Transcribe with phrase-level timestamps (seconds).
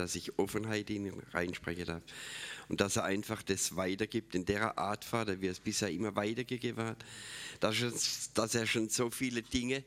[0.00, 2.02] dass ich Offenheit in ihn reinsprechen darf.
[2.68, 6.16] Und dass er einfach das weitergibt in der Art, Vater, wie er es bisher immer
[6.16, 7.04] weitergegeben hat.
[7.60, 9.84] Dass, er schon so viele Dinge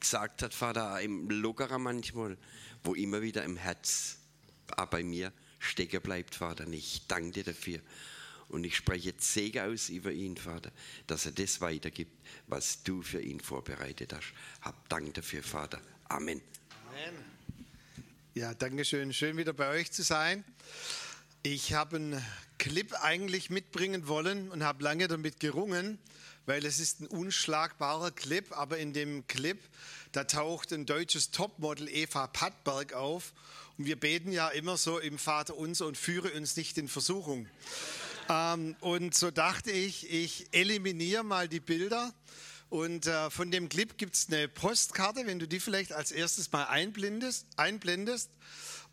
[0.00, 2.36] gesagt hat, Vater, im Lockerer manchmal,
[2.82, 4.18] wo immer wieder im Herz
[4.90, 6.66] bei mir stecken bleibt, Vater.
[6.66, 7.80] Und ich danke dir dafür.
[8.48, 10.72] Und ich spreche jetzt Segen aus über ihn, Vater,
[11.06, 12.12] dass er das weitergibt,
[12.48, 14.32] was du für ihn vorbereitet hast.
[14.60, 15.80] Hab Dank dafür, Vater.
[16.08, 16.42] Amen.
[16.88, 17.31] Amen.
[18.34, 19.12] Ja, danke schön.
[19.12, 20.42] Schön wieder bei euch zu sein.
[21.42, 22.24] Ich habe einen
[22.56, 25.98] Clip eigentlich mitbringen wollen und habe lange damit gerungen,
[26.46, 29.58] weil es ist ein unschlagbarer Clip, aber in dem Clip,
[30.12, 33.34] da taucht ein deutsches Topmodel Eva Pattberg auf
[33.76, 37.46] und wir beten ja immer so im Vater unser und führe uns nicht in Versuchung.
[38.30, 42.14] Ähm, und so dachte ich, ich eliminiere mal die Bilder
[42.72, 46.50] und äh, von dem Clip gibt es eine Postkarte, wenn du die vielleicht als erstes
[46.52, 47.46] mal einblendest.
[47.58, 48.30] einblendest.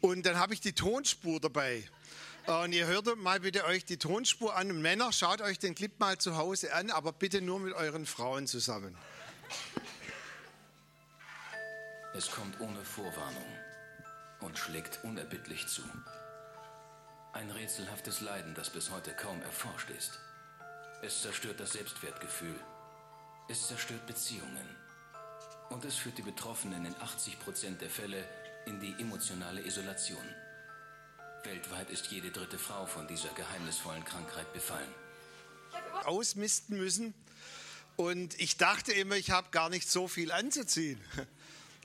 [0.02, 1.88] Und dann habe ich die Tonspur dabei.
[2.46, 4.70] Und ihr hört mal bitte euch die Tonspur an.
[4.70, 8.06] Und Männer, schaut euch den Clip mal zu Hause an, aber bitte nur mit euren
[8.06, 8.98] Frauen zusammen.
[12.14, 13.48] Es kommt ohne Vorwarnung
[14.42, 15.84] und schlägt unerbittlich zu.
[17.31, 20.20] Ein rätselhaftes Leiden, das bis heute kaum erforscht ist.
[21.02, 22.59] Es zerstört das Selbstwertgefühl
[23.50, 24.78] es zerstört Beziehungen.
[25.69, 28.23] Und es führt die Betroffenen in 80 Prozent der Fälle
[28.66, 30.23] in die emotionale Isolation.
[31.44, 34.94] Weltweit ist jede dritte Frau von dieser geheimnisvollen Krankheit befallen.
[36.06, 37.14] Ausmisten müssen.
[37.95, 41.02] Und ich dachte immer, ich habe gar nicht so viel anzuziehen.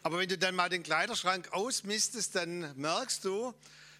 [0.02, 3.54] Aber wenn du dann mal den Kleiderschrank ausmistest, dann merkst du,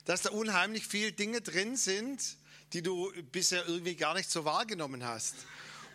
[0.04, 2.36] dass da unheimlich viele Dinge drin sind,
[2.74, 5.34] die du bisher irgendwie gar nicht so wahrgenommen hast.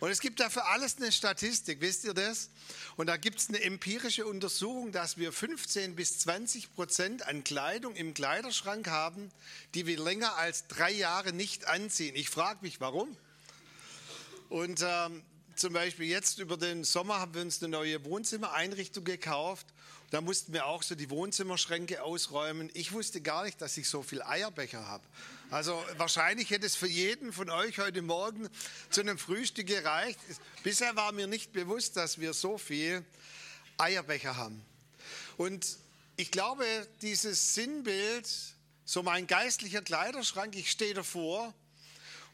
[0.00, 2.48] Und es gibt dafür alles eine Statistik, wisst ihr das?
[2.96, 7.94] Und da gibt es eine empirische Untersuchung, dass wir 15 bis 20 Prozent an Kleidung
[7.94, 9.30] im Kleiderschrank haben,
[9.74, 12.16] die wir länger als drei Jahre nicht anziehen.
[12.16, 13.14] Ich frage mich, warum?
[14.48, 15.22] Und ähm,
[15.54, 19.66] zum Beispiel jetzt über den Sommer haben wir uns eine neue Wohnzimmereinrichtung gekauft.
[20.10, 22.68] Da mussten wir auch so die Wohnzimmerschränke ausräumen.
[22.74, 25.04] Ich wusste gar nicht, dass ich so viel Eierbecher habe.
[25.50, 28.48] Also wahrscheinlich hätte es für jeden von euch heute Morgen
[28.90, 30.18] zu einem Frühstück gereicht.
[30.64, 33.04] Bisher war mir nicht bewusst, dass wir so viel
[33.78, 34.60] Eierbecher haben.
[35.36, 35.78] Und
[36.16, 36.64] ich glaube,
[37.02, 38.28] dieses Sinnbild,
[38.84, 41.54] so mein geistlicher Kleiderschrank, ich stehe davor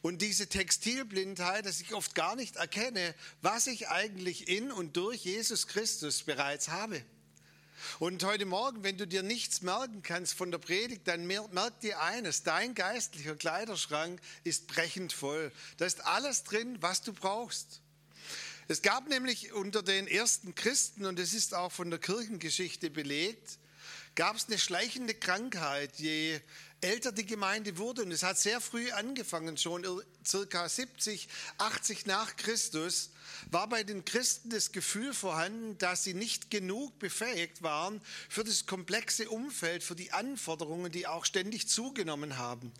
[0.00, 5.24] und diese Textilblindheit, dass ich oft gar nicht erkenne, was ich eigentlich in und durch
[5.24, 7.02] Jesus Christus bereits habe.
[7.98, 12.00] Und heute Morgen, wenn du dir nichts merken kannst von der Predigt, dann merk dir
[12.00, 15.52] eines, dein geistlicher Kleiderschrank ist brechend voll.
[15.78, 17.80] Da ist alles drin, was du brauchst.
[18.68, 23.58] Es gab nämlich unter den ersten Christen, und es ist auch von der Kirchengeschichte belegt,
[24.16, 26.40] gab es eine schleichende Krankheit, je
[26.86, 28.02] älter die Gemeinde wurde.
[28.02, 29.84] Und es hat sehr früh angefangen, schon
[30.24, 33.10] circa 70, 80 nach Christus,
[33.50, 38.66] war bei den Christen das Gefühl vorhanden, dass sie nicht genug befähigt waren für das
[38.66, 42.72] komplexe Umfeld, für die Anforderungen, die auch ständig zugenommen haben.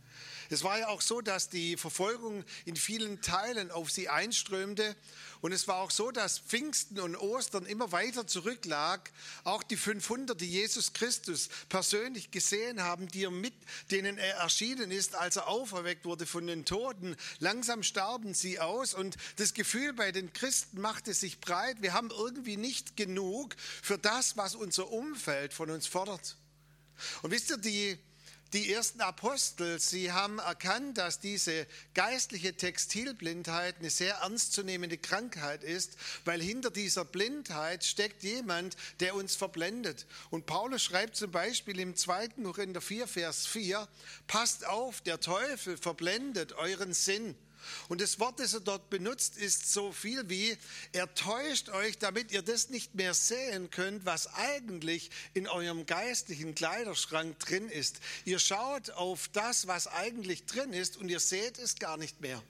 [0.51, 4.97] Es war ja auch so, dass die Verfolgung in vielen Teilen auf sie einströmte.
[5.41, 9.11] Und es war auch so, dass Pfingsten und Ostern immer weiter zurücklag.
[9.45, 13.55] Auch die 500, die Jesus Christus persönlich gesehen haben, die er mit
[13.91, 18.95] denen er erschienen ist, als er auferweckt wurde von den Toten, langsam starben sie aus.
[18.95, 21.83] Und das Gefühl bei den Christen machte sich breit.
[21.83, 26.37] Wir haben irgendwie nicht genug für das, was unser Umfeld von uns fordert.
[27.23, 27.99] Und wisst ihr, die
[28.53, 35.97] die ersten Apostel, sie haben erkannt, dass diese geistliche Textilblindheit eine sehr ernstzunehmende Krankheit ist,
[36.25, 40.07] weil hinter dieser Blindheit steckt jemand, der uns verblendet.
[40.31, 42.29] Und Paulus schreibt zum Beispiel im 2.
[42.45, 43.89] Korinther 4, Vers 4,
[44.27, 47.35] passt auf, der Teufel verblendet euren Sinn.
[47.89, 50.57] Und das Wort, das er dort benutzt, ist so viel wie,
[50.93, 56.55] er täuscht euch, damit ihr das nicht mehr sehen könnt, was eigentlich in eurem geistlichen
[56.55, 58.01] Kleiderschrank drin ist.
[58.25, 62.43] Ihr schaut auf das, was eigentlich drin ist und ihr seht es gar nicht mehr.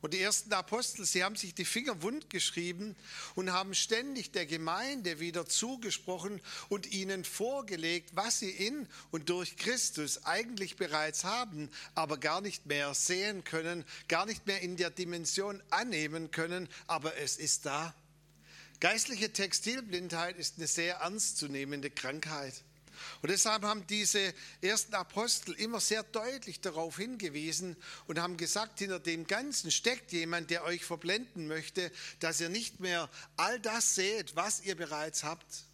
[0.00, 2.94] Und die ersten Apostel, sie haben sich die Finger wund geschrieben
[3.34, 9.56] und haben ständig der Gemeinde wieder zugesprochen und ihnen vorgelegt, was sie in und durch
[9.56, 14.90] Christus eigentlich bereits haben, aber gar nicht mehr sehen können, gar nicht mehr in der
[14.90, 17.92] Dimension annehmen können, aber es ist da.
[18.78, 22.54] Geistliche Textilblindheit ist eine sehr ernstzunehmende Krankheit.
[23.22, 29.00] Und deshalb haben diese ersten Apostel immer sehr deutlich darauf hingewiesen und haben gesagt, hinter
[29.00, 31.90] dem Ganzen steckt jemand, der euch verblenden möchte,
[32.20, 35.64] dass ihr nicht mehr all das seht, was ihr bereits habt.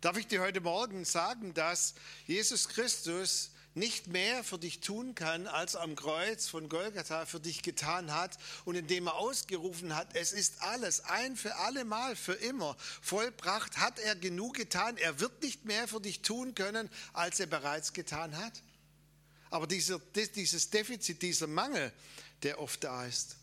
[0.00, 1.94] Darf ich dir heute Morgen sagen, dass
[2.26, 7.62] Jesus Christus nicht mehr für dich tun kann, als am Kreuz von Golgatha für dich
[7.62, 12.34] getan hat und indem er ausgerufen hat, es ist alles ein für alle Mal, für
[12.34, 14.96] immer vollbracht, hat er genug getan.
[14.96, 18.62] Er wird nicht mehr für dich tun können, als er bereits getan hat.
[19.50, 20.00] Aber dieser,
[20.34, 21.92] dieses Defizit, dieser Mangel,
[22.42, 23.36] der oft da ist.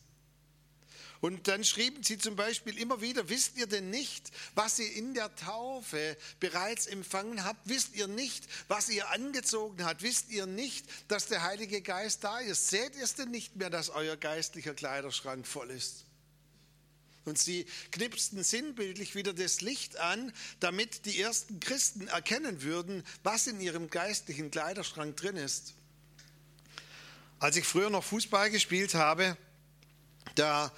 [1.22, 5.14] Und dann schrieben sie zum Beispiel immer wieder, wisst ihr denn nicht, was ihr in
[5.14, 7.68] der Taufe bereits empfangen habt?
[7.68, 10.02] Wisst ihr nicht, was ihr angezogen habt?
[10.02, 12.70] Wisst ihr nicht, dass der Heilige Geist da ist?
[12.70, 16.06] Seht ihr es denn nicht mehr, dass euer geistlicher Kleiderschrank voll ist?
[17.26, 20.32] Und sie knipsten sinnbildlich wieder das Licht an,
[20.62, 25.74] damit die ersten Christen erkennen würden, was in ihrem geistlichen Kleiderschrank drin ist.
[27.40, 29.38] Als ich früher noch Fußball gespielt habe,
[30.36, 30.72] da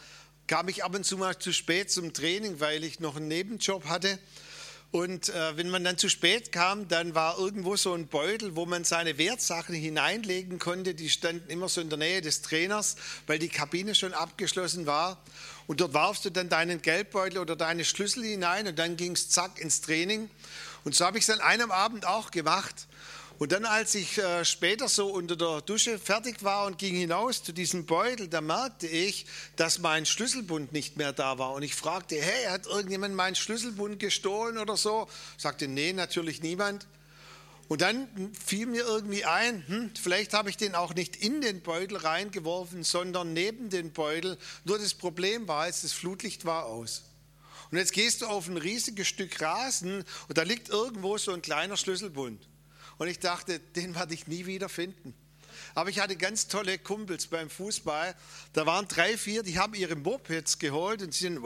[0.51, 3.85] kam ich ab und zu mal zu spät zum Training, weil ich noch einen Nebenjob
[3.85, 4.19] hatte.
[4.91, 8.65] Und äh, wenn man dann zu spät kam, dann war irgendwo so ein Beutel, wo
[8.65, 10.93] man seine Wertsachen hineinlegen konnte.
[10.93, 15.23] Die standen immer so in der Nähe des Trainers, weil die Kabine schon abgeschlossen war.
[15.67, 19.29] Und dort warfst du dann deinen Geldbeutel oder deine Schlüssel hinein und dann ging es
[19.29, 20.29] zack ins Training.
[20.83, 22.87] Und so habe ich es an einem Abend auch gemacht.
[23.41, 27.41] Und dann, als ich äh, später so unter der Dusche fertig war und ging hinaus
[27.41, 31.53] zu diesem Beutel, da merkte ich, dass mein Schlüsselbund nicht mehr da war.
[31.53, 35.07] Und ich fragte, hey, hat irgendjemand meinen Schlüsselbund gestohlen oder so?
[35.39, 36.85] Sagte, nee, natürlich niemand.
[37.67, 38.07] Und dann
[38.45, 42.83] fiel mir irgendwie ein, hm, vielleicht habe ich den auch nicht in den Beutel reingeworfen,
[42.83, 44.37] sondern neben den Beutel.
[44.65, 47.05] Nur das Problem war, als das Flutlicht war aus.
[47.71, 51.41] Und jetzt gehst du auf ein riesiges Stück Rasen und da liegt irgendwo so ein
[51.41, 52.50] kleiner Schlüsselbund.
[53.01, 55.15] Und ich dachte, den werde ich nie wieder finden.
[55.73, 58.13] Aber ich hatte ganz tolle Kumpels beim Fußball.
[58.53, 61.39] Da waren drei, vier, die haben ihre Mopeds geholt und sind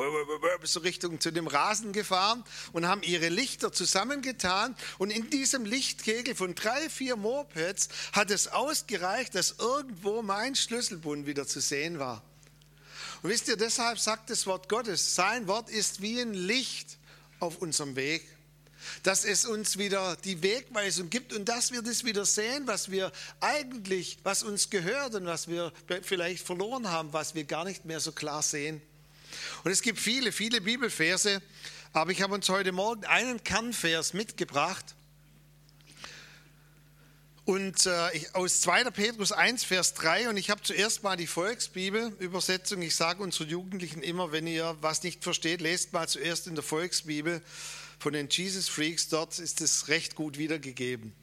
[0.64, 2.44] so Richtung zu dem Rasen gefahren
[2.74, 4.76] und haben ihre Lichter zusammengetan.
[4.98, 11.26] Und in diesem Lichtkegel von drei, vier Mopeds hat es ausgereicht, dass irgendwo mein Schlüsselbund
[11.26, 12.22] wieder zu sehen war.
[13.24, 16.98] Und wisst ihr, deshalb sagt das Wort Gottes, sein Wort ist wie ein Licht
[17.40, 18.35] auf unserem Weg
[19.04, 23.12] dass es uns wieder die Wegweisung gibt und dass wir das wieder sehen, was wir
[23.40, 25.72] eigentlich, was uns gehört und was wir
[26.02, 28.82] vielleicht verloren haben, was wir gar nicht mehr so klar sehen.
[29.64, 31.42] Und es gibt viele, viele Bibelverse,
[31.94, 34.96] aber ich habe uns heute Morgen einen Kernvers mitgebracht.
[37.46, 38.86] Und äh, aus 2.
[38.86, 42.82] Petrus 1, Vers 3, und ich habe zuerst mal die Volksbibel-Übersetzung.
[42.82, 46.64] Ich sage unseren Jugendlichen immer, wenn ihr was nicht versteht, lest mal zuerst in der
[46.64, 47.44] Volksbibel
[48.00, 51.14] von den Jesus Freaks, dort ist es recht gut wiedergegeben.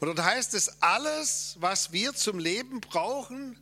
[0.00, 3.58] Und dort heißt es, alles, was wir zum Leben brauchen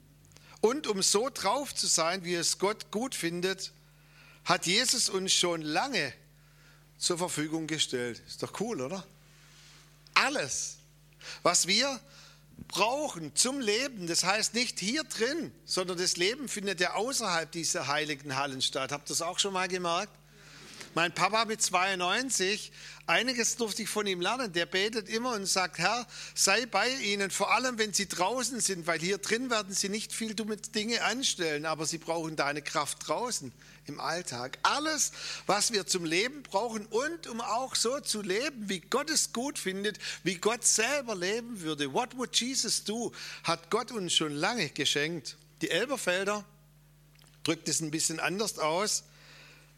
[0.61, 3.73] und um so drauf zu sein, wie es Gott gut findet,
[4.45, 6.13] hat Jesus uns schon lange
[6.99, 8.23] zur Verfügung gestellt.
[8.27, 9.05] Ist doch cool, oder?
[10.15, 10.79] Alles,
[11.43, 12.01] was wir
[12.69, 17.89] brauchen zum Leben, das heißt nicht hier drin, sondern das Leben findet ja außerhalb dieser
[17.89, 18.93] heiligen Hallen statt.
[18.93, 20.13] Habt ihr das auch schon mal gemerkt?
[20.95, 22.71] Mein Papa mit 92,
[23.07, 24.53] einiges durfte ich von ihm lernen.
[24.53, 28.87] Der betet immer und sagt, Herr, sei bei ihnen, vor allem wenn sie draußen sind,
[28.87, 33.09] weil hier drin werden sie nicht viel dumme Dinge anstellen, aber sie brauchen deine Kraft
[33.09, 33.53] draußen
[33.87, 34.59] im Alltag.
[34.65, 35.13] Alles,
[35.47, 39.59] was wir zum Leben brauchen und um auch so zu leben, wie Gott es gut
[39.59, 41.95] findet, wie Gott selber leben würde.
[41.95, 43.13] What would Jesus do?
[43.45, 45.39] Hat Gott uns schon lange geschenkt.
[45.63, 46.45] Die Elberfelder
[47.45, 49.05] drückt es ein bisschen anders aus.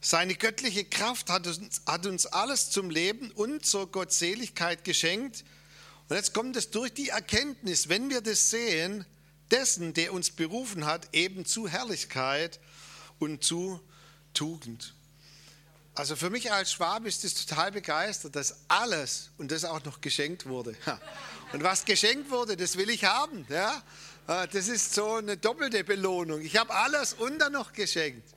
[0.06, 5.46] Seine göttliche Kraft hat uns, hat uns alles zum Leben und zur Gottseligkeit geschenkt.
[6.11, 9.06] Und jetzt kommt es durch die Erkenntnis, wenn wir das sehen,
[9.50, 12.61] dessen, der uns berufen hat, eben zu Herrlichkeit
[13.18, 13.80] und zu
[14.34, 14.92] Tugend.
[15.94, 20.02] Also für mich als Schwab ist es total begeistert, dass alles und das auch noch
[20.02, 20.76] geschenkt wurde.
[21.54, 23.46] Und was geschenkt wurde, das will ich haben.
[23.49, 23.82] Ja?
[24.26, 26.42] Äh, das ist so eine doppelte Belohnung.
[26.42, 28.28] Ich habe alles und dann noch geschenkt.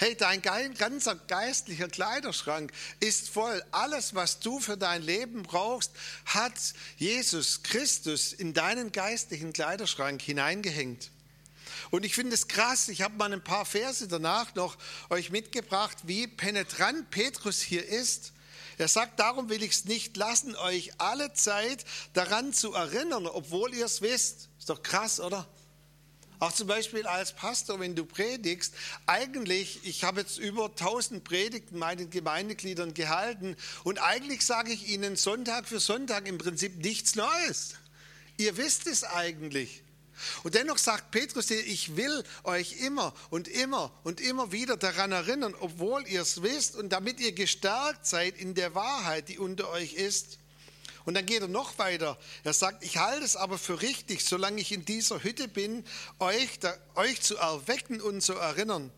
[0.00, 3.62] Hey, dein ganzer geistlicher Kleiderschrank ist voll.
[3.70, 5.92] Alles, was du für dein Leben brauchst,
[6.24, 6.54] hat
[6.96, 11.10] Jesus Christus in deinen geistlichen Kleiderschrank hineingehängt.
[11.90, 14.78] Und ich finde es krass, ich habe mal ein paar Verse danach noch
[15.10, 18.32] euch mitgebracht, wie penetrant Petrus hier ist.
[18.78, 23.74] Er sagt, darum will ich es nicht lassen, euch alle Zeit daran zu erinnern, obwohl
[23.74, 24.48] ihr es wisst.
[24.58, 25.46] Ist doch krass, oder?
[26.40, 28.72] Auch zum Beispiel als Pastor, wenn du predigst,
[29.06, 35.16] eigentlich, ich habe jetzt über 1000 Predigten meinen Gemeindegliedern gehalten und eigentlich sage ich ihnen
[35.16, 37.74] Sonntag für Sonntag im Prinzip nichts Neues.
[38.38, 39.82] Ihr wisst es eigentlich.
[40.42, 45.54] Und dennoch sagt Petrus, ich will euch immer und immer und immer wieder daran erinnern,
[45.60, 49.92] obwohl ihr es wisst und damit ihr gestärkt seid in der Wahrheit, die unter euch
[49.92, 50.38] ist.
[51.04, 52.18] Und dann geht er noch weiter.
[52.44, 55.84] Er sagt, ich halte es aber für richtig, solange ich in dieser Hütte bin,
[56.18, 58.92] euch, da, euch zu erwecken und zu erinnern.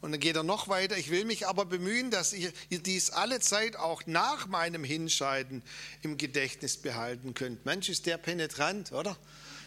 [0.00, 0.96] Und dann geht er noch weiter.
[0.96, 5.62] Ich will mich aber bemühen, dass ihr, dies alle Zeit auch nach meinem Hinscheiden
[6.02, 7.64] im Gedächtnis behalten könnt.
[7.64, 9.16] Mensch, ist der penetrant, oder?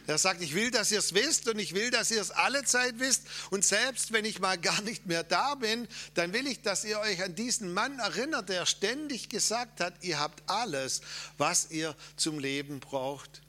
[0.10, 2.64] Er sagt, ich will, dass ihr es wisst und ich will, dass ihr es alle
[2.64, 3.28] Zeit wisst.
[3.52, 7.00] Und selbst wenn ich mal gar nicht mehr da bin, dann will ich, dass ihr
[7.00, 11.02] euch an diesen Mann erinnert, der ständig gesagt hat, ihr habt alles,
[11.38, 13.44] was ihr zum Leben braucht.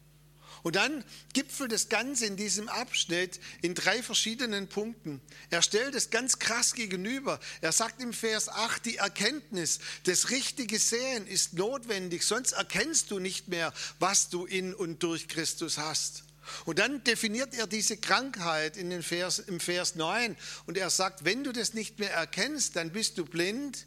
[0.63, 1.03] Und dann
[1.33, 5.23] gipfelt das Ganze in diesem Abschnitt in drei verschiedenen Punkten.
[5.49, 7.41] Er stellt es ganz krass gegenüber.
[7.63, 13.19] Er sagt im Vers 8, die Erkenntnis, das richtige Sehen ist notwendig, sonst erkennst du
[13.19, 16.25] nicht mehr, was du in und durch Christus hast.
[16.65, 21.25] Und dann definiert er diese Krankheit in den Vers, im Vers 9 und er sagt,
[21.25, 23.87] wenn du das nicht mehr erkennst, dann bist du blind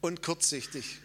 [0.00, 1.00] und kurzsichtig.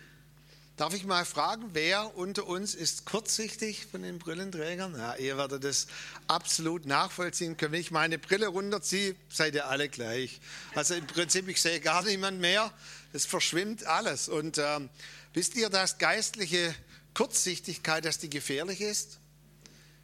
[0.82, 4.96] Darf ich mal fragen, wer unter uns ist kurzsichtig von den Brillenträgern?
[4.96, 5.86] Ja, ihr werdet das
[6.26, 7.74] absolut nachvollziehen können.
[7.74, 10.42] Wenn ich meine Brille runterziehe, seid ihr alle gleich.
[10.74, 12.74] Also im Prinzip, ich sehe gar niemand mehr.
[13.14, 14.28] Es verschwimmt alles.
[14.28, 14.90] Und ähm,
[15.34, 16.74] wisst ihr, dass geistliche
[17.14, 19.21] Kurzsichtigkeit, dass die gefährlich ist?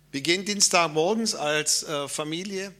[0.10, 2.74] Wir gehen Dienstagmorgens als äh, Familie,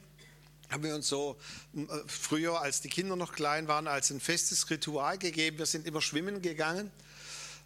[0.70, 1.36] haben wir uns so
[1.76, 5.58] äh, früher, als die Kinder noch klein waren, als ein festes Ritual gegeben.
[5.58, 6.90] Wir sind immer schwimmen gegangen.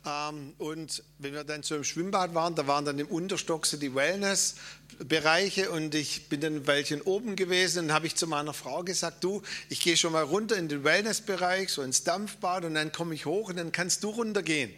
[0.04, 3.78] Ähm, und wenn wir dann so im Schwimmbad waren, da waren dann im Unterstock so
[3.78, 8.56] die Wellness-Bereiche und ich bin dann ein Weilchen oben gewesen und habe ich zu meiner
[8.56, 12.74] Frau gesagt, du, ich gehe schon mal runter in den Wellness-Bereich, so ins Dampfbad und
[12.74, 14.74] dann komme ich hoch und dann kannst du runtergehen.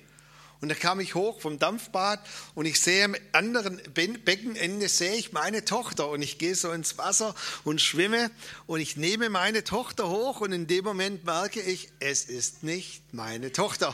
[0.64, 2.22] Und da kam ich hoch vom Dampfbad
[2.56, 6.98] und ich sehe am anderen Beckenende sehe ich meine Tochter und ich gehe so ins
[6.98, 8.32] Wasser und schwimme
[8.66, 13.14] und ich nehme meine Tochter hoch und in dem Moment merke ich, es ist nicht
[13.14, 13.94] meine Tochter.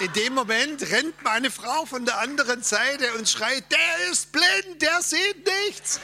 [0.00, 4.80] In dem Moment rennt meine Frau von der anderen Seite und schreit, der ist blind,
[4.80, 6.00] der sieht nichts.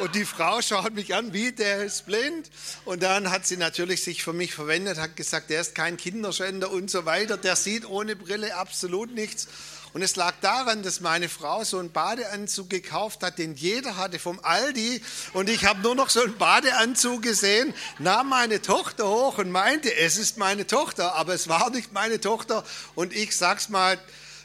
[0.00, 2.50] Und die Frau schaut mich an, wie, der ist blind.
[2.86, 6.70] Und dann hat sie natürlich sich für mich verwendet, hat gesagt, der ist kein Kinderschänder
[6.70, 7.36] und so weiter.
[7.36, 9.46] Der sieht ohne Brille absolut nichts.
[9.92, 14.18] Und es lag daran, dass meine Frau so einen Badeanzug gekauft hat, den jeder hatte
[14.18, 15.02] vom Aldi.
[15.34, 19.94] Und ich habe nur noch so einen Badeanzug gesehen, nahm meine Tochter hoch und meinte,
[19.94, 21.14] es ist meine Tochter.
[21.16, 22.64] Aber es war nicht meine Tochter.
[22.94, 23.98] Und ich sag's mal,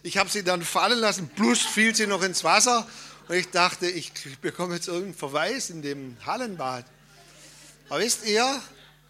[0.03, 2.85] ich habe sie dann fallen lassen, plus fiel sie noch ins Wasser.
[3.27, 6.85] Und ich dachte, ich bekomme jetzt irgendeinen Verweis in dem Hallenbad.
[7.89, 8.61] Aber wisst ihr,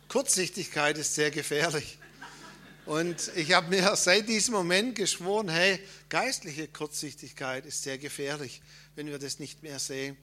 [0.07, 1.97] Kurzsichtigkeit ist sehr gefährlich.
[2.85, 8.61] Und ich habe mir seit diesem Moment geschworen, hey, geistliche Kurzsichtigkeit ist sehr gefährlich,
[8.95, 10.15] wenn wir das nicht mehr sehen.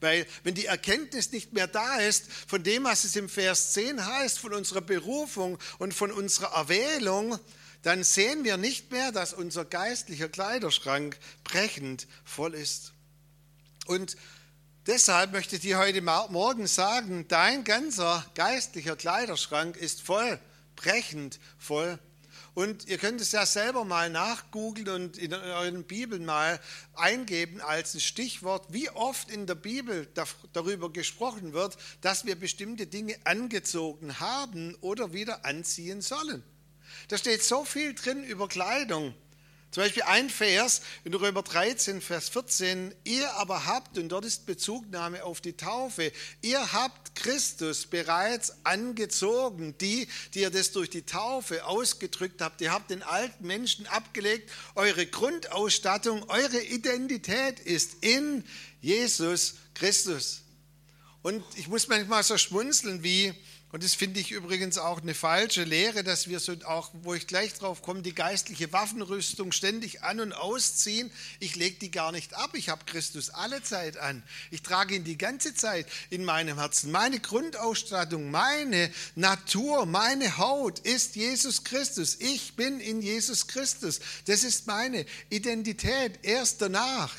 [0.00, 4.04] Weil wenn die Erkenntnis nicht mehr da ist von dem, was es im Vers 10
[4.04, 7.38] heißt, von unserer Berufung und von unserer Erwählung,
[7.82, 12.91] dann sehen wir nicht mehr, dass unser geistlicher Kleiderschrank brechend voll ist.
[13.86, 14.16] Und
[14.86, 20.38] deshalb möchte ich dir heute Morgen sagen, dein ganzer geistlicher Kleiderschrank ist voll,
[20.76, 21.98] brechend voll.
[22.54, 26.60] Und ihr könnt es ja selber mal nachgoogeln und in euren Bibeln mal
[26.92, 30.06] eingeben als ein Stichwort, wie oft in der Bibel
[30.52, 36.42] darüber gesprochen wird, dass wir bestimmte Dinge angezogen haben oder wieder anziehen sollen.
[37.08, 39.14] Da steht so viel drin über Kleidung.
[39.72, 44.44] Zum Beispiel ein Vers in Römer 13, Vers 14, ihr aber habt, und dort ist
[44.44, 46.12] Bezugnahme auf die Taufe,
[46.42, 52.70] ihr habt Christus bereits angezogen, die, die ihr das durch die Taufe ausgedrückt habt, ihr
[52.70, 58.44] habt den alten Menschen abgelegt, eure Grundausstattung, eure Identität ist in
[58.82, 60.42] Jesus Christus.
[61.22, 63.32] Und ich muss manchmal so schmunzeln, wie
[63.72, 67.26] und das finde ich übrigens auch eine falsche Lehre, dass wir so auch, wo ich
[67.26, 71.10] gleich drauf komme, die geistliche Waffenrüstung ständig an und ausziehen.
[71.40, 72.50] Ich lege die gar nicht ab.
[72.52, 74.22] Ich habe Christus alle Zeit an.
[74.50, 76.90] Ich trage ihn die ganze Zeit in meinem Herzen.
[76.90, 82.18] Meine Grundausstattung, meine Natur, meine Haut ist Jesus Christus.
[82.20, 84.00] Ich bin in Jesus Christus.
[84.26, 86.18] Das ist meine Identität.
[86.20, 87.14] Erst danach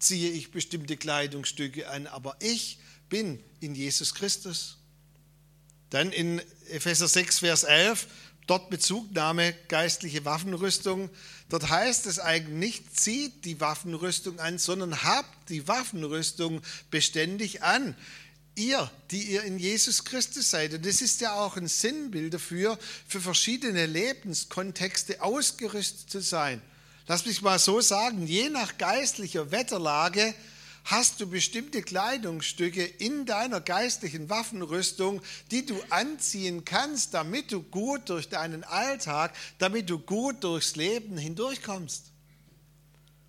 [0.00, 4.75] ziehe ich bestimmte Kleidungsstücke an, aber ich bin in Jesus Christus.
[5.90, 6.40] Dann in
[6.70, 8.06] Epheser 6, Vers 11,
[8.46, 11.10] dort Bezugnahme geistliche Waffenrüstung.
[11.48, 17.96] Dort heißt es eigentlich nicht, zieht die Waffenrüstung an, sondern habt die Waffenrüstung beständig an.
[18.54, 20.72] Ihr, die ihr in Jesus Christus seid.
[20.72, 26.62] Und das ist ja auch ein Sinnbild dafür, für verschiedene Lebenskontexte ausgerüstet zu sein.
[27.06, 30.34] Lass mich mal so sagen, je nach geistlicher Wetterlage
[30.86, 38.08] hast du bestimmte Kleidungsstücke in deiner geistlichen Waffenrüstung, die du anziehen kannst, damit du gut
[38.08, 42.12] durch deinen Alltag, damit du gut durchs Leben hindurchkommst.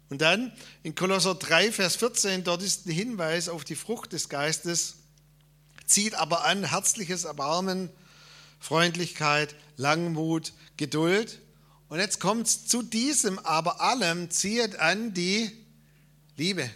[0.09, 4.29] Und dann in Kolosser 3, Vers 14, dort ist ein Hinweis auf die Frucht des
[4.29, 4.97] Geistes.
[5.85, 7.89] Zieht aber an herzliches Erbarmen,
[8.59, 11.39] Freundlichkeit, Langmut, Geduld.
[11.89, 15.51] Und jetzt kommt es zu diesem aber allem, zieht an die
[16.35, 16.69] Liebe.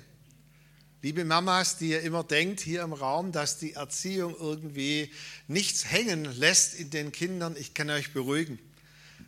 [1.04, 5.12] Liebe Mamas, die ihr immer denkt hier im Raum, dass die Erziehung irgendwie
[5.48, 8.60] nichts hängen lässt in den Kindern, ich kann euch beruhigen.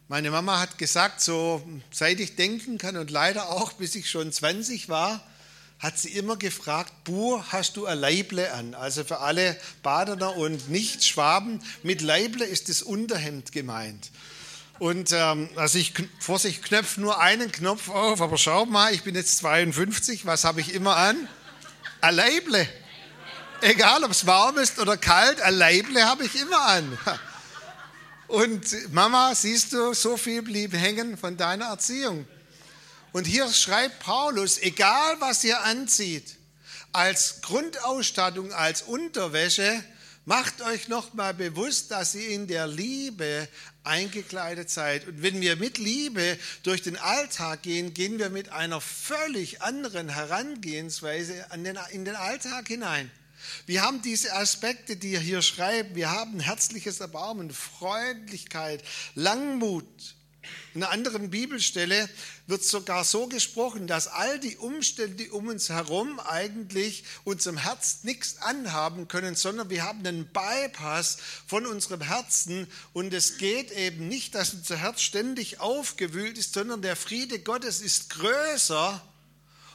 [0.07, 4.31] Meine Mama hat gesagt, so seit ich denken kann und leider auch bis ich schon
[4.31, 5.27] 20 war,
[5.79, 8.75] hat sie immer gefragt, Bu, hast du ein Leible an?
[8.75, 14.11] Also für alle Badener und Nicht-Schwaben, mit Leible ist das Unterhemd gemeint.
[14.77, 19.15] Und ähm, also ich, Vorsicht, knöpfe nur einen Knopf auf, aber schau mal, ich bin
[19.15, 21.27] jetzt 52, was habe ich immer an?
[22.03, 22.67] Ein Leible.
[23.61, 26.97] Egal, ob es warm ist oder kalt, ein Leible habe ich immer an.
[28.27, 32.27] Und Mama, siehst du, so viel blieb hängen von deiner Erziehung.
[33.13, 36.35] Und hier schreibt Paulus, egal was ihr anzieht,
[36.91, 39.81] als Grundausstattung, als Unterwäsche,
[40.25, 43.47] macht euch nochmal bewusst, dass ihr in der Liebe
[43.83, 45.07] eingekleidet seid.
[45.07, 50.09] Und wenn wir mit Liebe durch den Alltag gehen, gehen wir mit einer völlig anderen
[50.09, 53.11] Herangehensweise in den Alltag hinein.
[53.65, 55.95] Wir haben diese Aspekte, die er hier schreibt.
[55.95, 58.83] Wir haben herzliches Erbarmen, Freundlichkeit,
[59.15, 60.15] Langmut,
[60.73, 62.09] in einer anderen Bibelstelle
[62.47, 68.37] wird sogar so gesprochen, dass all die Umstände um uns herum eigentlich unserem Herz nichts
[68.41, 72.67] anhaben können, sondern wir haben einen Bypass von unserem Herzen.
[72.91, 77.81] Und es geht eben nicht, dass unser Herz ständig aufgewühlt ist, sondern der Friede Gottes
[77.81, 79.01] ist größer.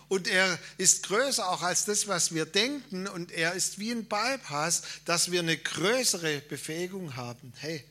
[0.09, 3.07] Und er ist größer auch als das, was wir denken.
[3.07, 7.53] Und er ist wie ein Bypass, dass wir eine größere Befähigung haben.
[7.59, 7.85] Hey,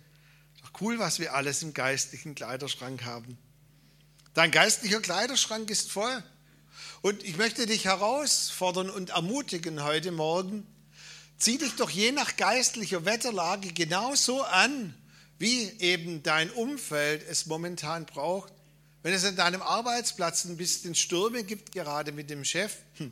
[0.80, 3.38] Cool, was wir alles im geistlichen Kleiderschrank haben.
[4.36, 6.24] Dein geistlicher Kleiderschrank ist voll.
[7.02, 10.68] Und ich möchte dich herausfordern und ermutigen heute Morgen,
[11.38, 14.94] zieh dich doch je nach geistlicher Wetterlage genauso an,
[15.40, 18.54] wie eben dein Umfeld es momentan braucht.
[19.02, 23.12] Wenn es an deinem Arbeitsplatz ein bisschen Stürme gibt, gerade mit dem Chef, hm,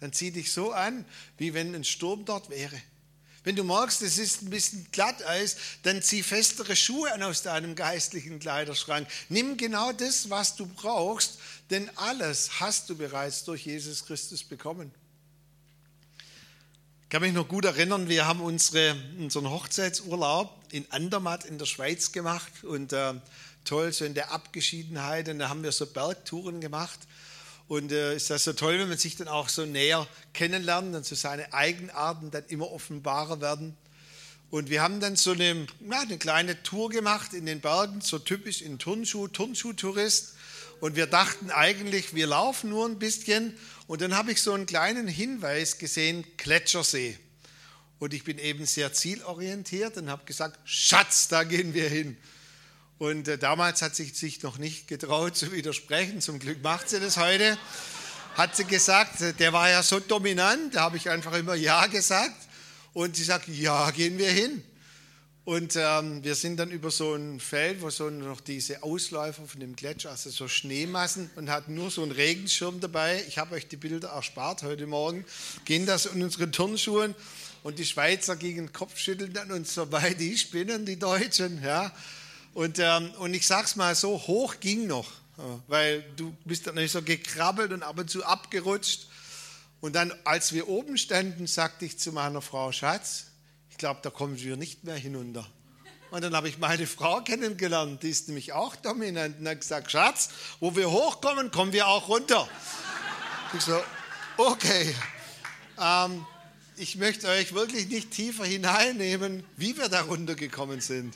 [0.00, 1.04] dann zieh dich so an,
[1.38, 2.80] wie wenn ein Sturm dort wäre.
[3.44, 7.74] Wenn du magst, es ist ein bisschen Glatteis, dann zieh festere Schuhe an aus deinem
[7.74, 9.06] geistlichen Kleiderschrank.
[9.28, 14.90] Nimm genau das, was du brauchst, denn alles hast du bereits durch Jesus Christus bekommen.
[17.02, 21.66] Ich kann mich noch gut erinnern, wir haben unsere, unseren Hochzeitsurlaub in Andermatt in der
[21.66, 23.12] Schweiz gemacht und äh,
[23.64, 25.28] toll, so in der Abgeschiedenheit.
[25.28, 26.98] Und da haben wir so Bergtouren gemacht.
[27.66, 31.06] Und äh, ist das so toll, wenn man sich dann auch so näher kennenlernt und
[31.06, 33.76] so seine Eigenarten dann immer offenbarer werden.
[34.50, 38.18] Und wir haben dann so eine, ja, eine kleine Tour gemacht in den Bergen, so
[38.18, 40.34] typisch in Turnschuh, Turnschuh-Tourist.
[40.80, 43.56] Und wir dachten eigentlich, wir laufen nur ein bisschen.
[43.86, 47.18] Und dann habe ich so einen kleinen Hinweis gesehen, Gletschersee.
[47.98, 52.16] Und ich bin eben sehr zielorientiert und habe gesagt, Schatz, da gehen wir hin.
[52.98, 56.20] Und äh, damals hat sie sich noch nicht getraut zu widersprechen.
[56.20, 57.58] Zum Glück macht sie das heute.
[58.34, 61.86] Hat sie gesagt, äh, der war ja so dominant, da habe ich einfach immer Ja
[61.86, 62.36] gesagt.
[62.92, 64.62] Und sie sagt, ja, gehen wir hin.
[65.44, 69.60] Und ähm, wir sind dann über so ein Feld, wo so noch diese Ausläufer von
[69.60, 73.22] dem Gletscher, also so Schneemassen und hatten nur so einen Regenschirm dabei.
[73.28, 75.26] Ich habe euch die Bilder erspart heute Morgen.
[75.66, 77.14] Gehen das in unseren Turnschuhen
[77.62, 81.92] und die Schweizer gegen den Kopf schütteln an uns vorbei, die spinnen, die Deutschen, ja.
[82.54, 85.10] Und, ähm, und ich sag's mal so, hoch ging noch,
[85.66, 89.08] weil du bist dann nicht so gekrabbelt und ab und zu abgerutscht.
[89.80, 93.26] Und dann, als wir oben standen, sagte ich zu meiner Frau, Schatz,
[93.70, 95.46] ich glaube, da kommen wir nicht mehr hinunter.
[96.12, 99.90] Und dann habe ich meine Frau kennengelernt, die ist nämlich auch dominant und hat gesagt,
[99.90, 100.28] Schatz,
[100.60, 102.48] wo wir hochkommen, kommen wir auch runter.
[103.52, 103.82] Ich so,
[104.36, 104.94] okay.
[105.80, 106.24] Ähm,
[106.76, 111.14] ich möchte euch wirklich nicht tiefer hineinnehmen, wie wir da runtergekommen sind.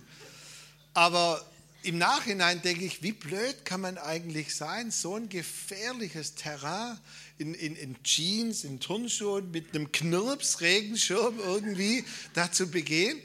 [0.99, 1.41] Aber
[1.85, 6.99] im Nachhinein denke ich, wie blöd kann man eigentlich sein, so ein gefährliches Terrain
[7.39, 13.17] in, in, in Jeans, in Turnschuhen mit einem Knirps-Regenschirm irgendwie da zu begehen.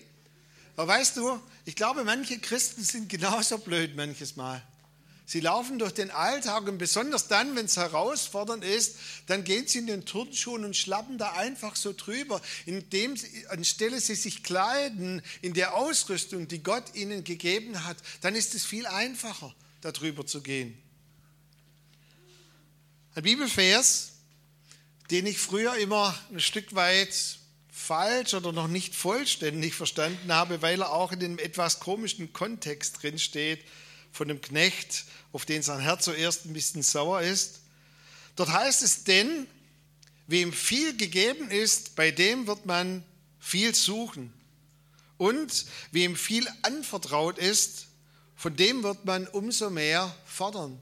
[0.75, 4.61] Aber weißt du, ich glaube, manche Christen sind genauso blöd manches Mal.
[5.25, 9.79] Sie laufen durch den Alltag und besonders dann, wenn es herausfordernd ist, dann gehen sie
[9.79, 15.21] in den Turnschuhen und schlappen da einfach so drüber, indem sie, anstelle sie sich kleiden
[15.41, 20.41] in der Ausrüstung, die Gott ihnen gegeben hat, dann ist es viel einfacher, darüber zu
[20.41, 20.77] gehen.
[23.15, 24.11] Ein Bibelvers,
[25.09, 27.15] den ich früher immer ein Stück weit
[27.71, 33.01] falsch oder noch nicht vollständig verstanden habe, weil er auch in einem etwas komischen Kontext
[33.01, 33.63] drin steht
[34.13, 37.59] von dem Knecht, auf den sein Herz zuerst ein bisschen sauer ist.
[38.35, 39.47] Dort heißt es, denn
[40.27, 43.03] wem viel gegeben ist, bei dem wird man
[43.39, 44.31] viel suchen.
[45.17, 47.87] Und wem viel anvertraut ist,
[48.35, 50.81] von dem wird man umso mehr fordern.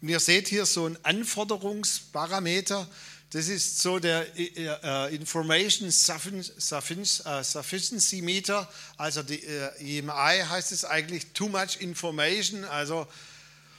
[0.00, 2.88] Und ihr seht hier so einen Anforderungsparameter.
[3.30, 10.84] Das ist so der äh, Information äh, Sufficiency Meter, also die äh, EMI heißt es
[10.84, 12.64] eigentlich Too Much Information.
[12.64, 13.06] Also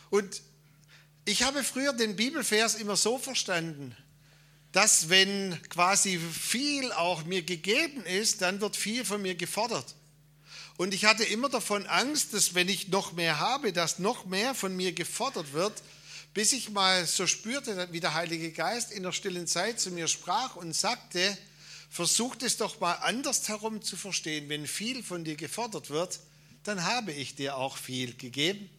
[0.10, 0.42] und
[1.26, 3.94] ich habe früher den Bibelvers immer so verstanden,
[4.72, 9.96] dass wenn quasi viel auch mir gegeben ist, dann wird viel von mir gefordert.
[10.78, 14.56] Und ich hatte immer davon Angst, dass wenn ich noch mehr habe, dass noch mehr
[14.56, 15.74] von mir gefordert wird,
[16.34, 20.08] bis ich mal so spürte, wie der Heilige Geist in der stillen Zeit zu mir
[20.08, 21.38] sprach und sagte,
[21.90, 24.48] versucht es doch mal anders herum zu verstehen.
[24.48, 26.20] Wenn viel von dir gefordert wird,
[26.64, 28.70] dann habe ich dir auch viel gegeben.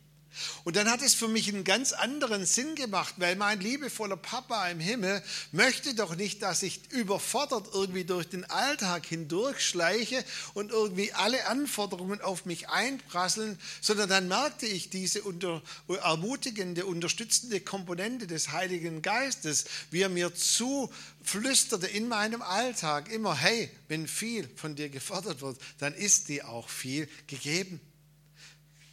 [0.65, 4.69] Und dann hat es für mich einen ganz anderen Sinn gemacht, weil mein liebevoller Papa
[4.69, 11.13] im Himmel möchte doch nicht, dass ich überfordert irgendwie durch den Alltag hindurchschleiche und irgendwie
[11.13, 18.53] alle Anforderungen auf mich einprasseln, sondern dann merkte ich diese unter, ermutigende, unterstützende Komponente des
[18.53, 24.89] Heiligen Geistes, wie er mir zuflüsterte in meinem Alltag immer, hey, wenn viel von dir
[24.89, 27.81] gefordert wird, dann ist dir auch viel gegeben.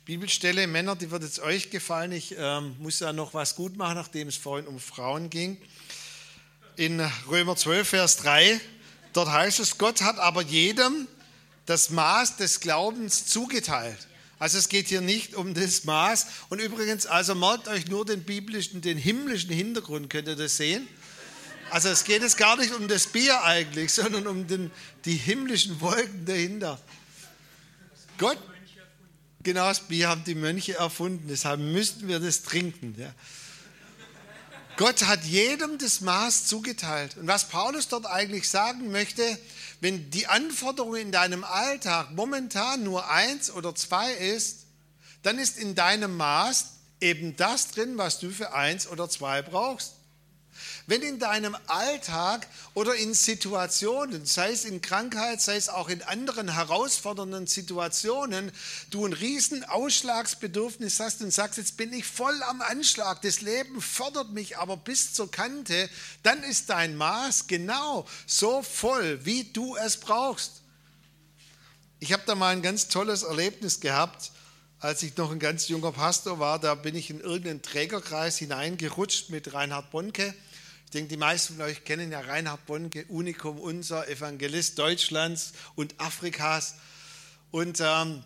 [0.10, 2.12] Bibelstelle, Männer, die wird jetzt euch gefallen.
[2.14, 5.56] Ich ähm, muss ja noch was gut machen, nachdem es vorhin um Frauen ging.
[6.76, 8.60] In Römer 12, Vers 3,
[9.14, 11.08] dort heißt es, Gott hat aber jedem
[11.68, 14.08] das Maß des Glaubens zugeteilt.
[14.40, 16.26] Also es geht hier nicht um das Maß.
[16.50, 20.88] Und übrigens, also merkt euch nur den biblischen, den himmlischen Hintergrund, könnt ihr das sehen?
[21.70, 24.72] Also es geht jetzt gar nicht um das Bier eigentlich, sondern um den,
[25.06, 26.82] die himmlischen Wolken dahinter.
[28.18, 28.40] Gott
[29.44, 32.96] Genau, das Bier haben die Mönche erfunden, deshalb müssten wir das trinken.
[32.98, 33.14] Ja.
[34.76, 37.18] Gott hat jedem das Maß zugeteilt.
[37.18, 39.24] Und was Paulus dort eigentlich sagen möchte,
[39.82, 44.66] wenn die Anforderung in deinem Alltag momentan nur eins oder zwei ist,
[45.24, 46.68] dann ist in deinem Maß
[47.02, 49.96] eben das drin, was du für eins oder zwei brauchst.
[50.88, 56.02] Wenn in deinem Alltag oder in Situationen, sei es in Krankheit, sei es auch in
[56.04, 58.52] anderen herausfordernden Situationen,
[58.90, 63.82] du ein riesen Ausschlagsbedürfnis hast und sagst, jetzt bin ich voll am Anschlag, das Leben
[63.82, 65.90] fordert mich aber bis zur Kante,
[66.24, 70.62] dann ist dein Maß genau so voll, wie du es brauchst.
[72.00, 74.32] Ich habe da mal ein ganz tolles Erlebnis gehabt
[74.82, 79.30] als ich noch ein ganz junger Pastor war, da bin ich in irgendeinen Trägerkreis hineingerutscht
[79.30, 80.34] mit Reinhard Bonke.
[80.90, 85.94] Ich denke, die meisten von euch kennen ja Reinhard Bonke, Unikum, unser Evangelist Deutschlands und
[86.00, 86.78] Afrikas.
[87.52, 88.24] Und ähm,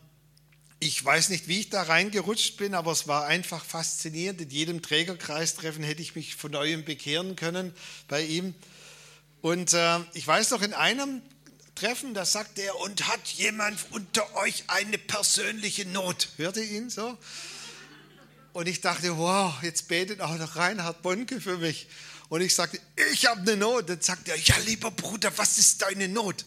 [0.79, 4.39] ich weiß nicht, wie ich da reingerutscht bin, aber es war einfach faszinierend.
[4.39, 7.73] In jedem Trägerkreistreffen hätte ich mich von neuem bekehren können
[8.07, 8.55] bei ihm.
[9.41, 11.21] Und äh, ich weiß noch, in einem
[11.75, 16.29] Treffen, da sagt er, und hat jemand unter euch eine persönliche Not?
[16.37, 17.17] Hört ihr ihn so?
[18.53, 21.87] Und ich dachte, wow, jetzt betet auch noch Reinhard Bonke für mich.
[22.33, 22.79] Und ich sagte,
[23.11, 23.87] ich habe eine Not.
[23.89, 26.43] Dann sagt er, ja, lieber Bruder, was ist deine Not?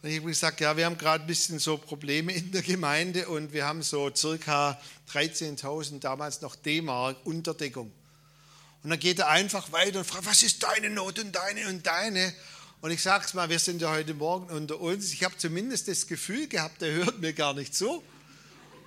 [0.00, 3.28] Und ich habe gesagt, ja, wir haben gerade ein bisschen so Probleme in der Gemeinde
[3.28, 4.80] und wir haben so circa
[5.12, 7.92] 13.000 damals noch D-Mark Unterdeckung.
[8.82, 11.86] Und dann geht er einfach weiter und fragt, was ist deine Not und deine und
[11.86, 12.32] deine?
[12.80, 15.12] Und ich sage es mal, wir sind ja heute Morgen unter uns.
[15.12, 18.02] Ich habe zumindest das Gefühl gehabt, der hört mir gar nicht zu.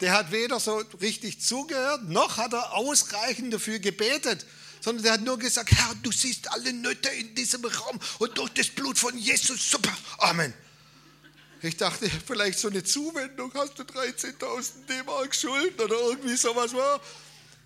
[0.02, 4.48] Der hat weder so richtig zugehört, noch hat er ausreichend dafür gebetet
[4.84, 8.50] sondern der hat nur gesagt, Herr, du siehst alle Nöte in diesem Raum und durch
[8.50, 10.54] das Blut von Jesus, super, Amen.
[11.62, 17.00] Ich dachte, vielleicht so eine Zuwendung, hast du 13.000 D-Mark Schulden oder irgendwie sowas war.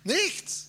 [0.04, 0.68] Nichts.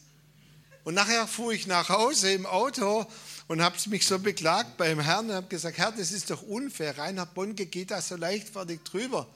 [0.83, 3.05] Und nachher fuhr ich nach Hause im Auto
[3.47, 6.97] und habe mich so beklagt beim Herrn und habe gesagt, Herr, das ist doch unfair.
[6.97, 9.27] Reinhard Bonke geht da so leichtfertig drüber.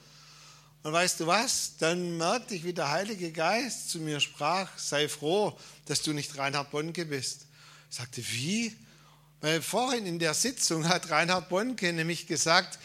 [0.84, 1.72] Und weißt du was?
[1.78, 6.36] Dann merkte ich, wie der Heilige Geist zu mir sprach, sei froh, dass du nicht
[6.36, 7.46] Reinhard Bonke bist.
[7.90, 8.76] Ich sagte, wie?
[9.40, 12.78] Weil vorhin in der Sitzung hat Reinhard Bonke nämlich gesagt,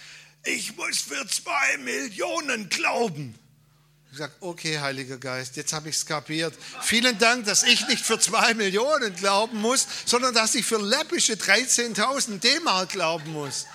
[0.45, 3.37] ich muss für zwei Millionen glauben.
[4.13, 6.53] Ich sage, okay, Heiliger Geist, jetzt habe ich es kapiert.
[6.81, 11.33] Vielen Dank, dass ich nicht für zwei Millionen glauben muss, sondern dass ich für läppische
[11.33, 13.65] 13.000 D-Mark glauben muss.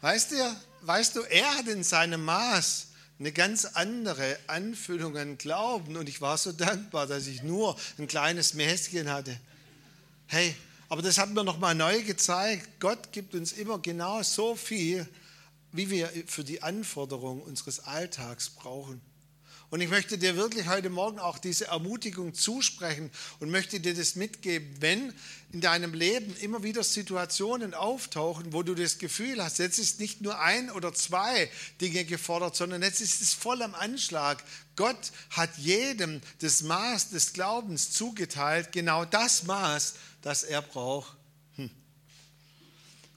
[0.00, 5.96] Weißt du, weißt du, er hat in seinem Maß eine ganz andere Anfüllung an Glauben
[5.96, 9.38] und ich war so dankbar, dass ich nur ein kleines Mäßchen hatte.
[10.26, 10.54] Hey,
[10.88, 15.06] aber das hat mir nochmal neu gezeigt, Gott gibt uns immer genau so viel,
[15.70, 19.00] wie wir für die Anforderungen unseres Alltags brauchen.
[19.72, 24.16] Und ich möchte dir wirklich heute Morgen auch diese Ermutigung zusprechen und möchte dir das
[24.16, 25.14] mitgeben, wenn
[25.50, 30.20] in deinem Leben immer wieder Situationen auftauchen, wo du das Gefühl hast, jetzt ist nicht
[30.20, 34.44] nur ein oder zwei Dinge gefordert, sondern jetzt ist es voll am Anschlag.
[34.76, 41.16] Gott hat jedem das Maß des Glaubens zugeteilt, genau das Maß, das er braucht.
[41.56, 41.70] Hm.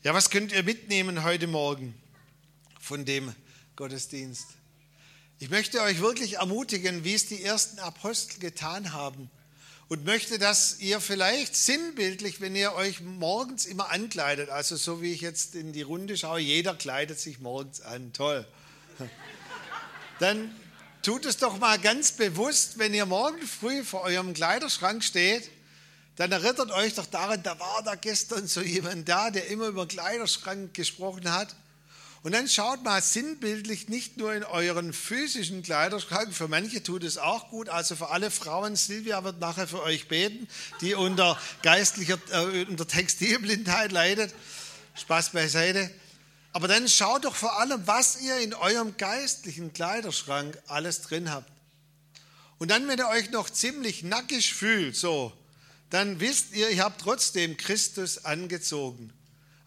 [0.04, 1.94] Ja, was könnt ihr mitnehmen heute Morgen
[2.80, 3.36] von dem
[3.76, 4.48] Gottesdienst?
[5.38, 9.30] Ich möchte euch wirklich ermutigen, wie es die ersten Apostel getan haben.
[9.90, 15.12] Und möchte, dass ihr vielleicht sinnbildlich, wenn ihr euch morgens immer ankleidet, also so wie
[15.12, 18.48] ich jetzt in die Runde schaue, jeder kleidet sich morgens an, toll.
[20.20, 20.56] Dann
[21.04, 25.52] tut es doch mal ganz bewusst, wenn ihr morgen früh vor eurem Kleiderschrank steht,
[26.16, 29.86] dann erinnert euch doch daran, da war da gestern so jemand da, der immer über
[29.86, 31.56] Kleiderschrank gesprochen hat.
[32.26, 37.20] Und dann schaut mal sinnbildlich nicht nur in euren physischen Kleiderschrank, für manche tut es
[37.20, 40.48] auch gut, also für alle Frauen, Silvia wird nachher für euch beten,
[40.82, 44.34] die unter geistlicher, äh, unter Textilblindheit leidet.
[44.96, 45.92] Spaß beiseite.
[46.52, 51.52] Aber dann schaut doch vor allem, was ihr in eurem geistlichen Kleiderschrank alles drin habt.
[52.58, 55.32] Und dann, wenn ihr euch noch ziemlich nackig fühlt, so,
[55.92, 59.14] dann wisst ihr, ihr habt trotzdem Christus angezogen.